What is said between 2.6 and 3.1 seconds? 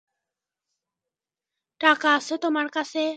কাছে?